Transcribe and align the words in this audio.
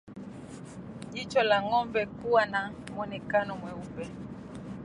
Jicho 1.13 1.43
la 1.43 1.61
ngombe 1.61 2.05
kuwa 2.05 2.45
na 2.45 2.71
mwonekano 2.95 3.55
mweupe 3.55 4.09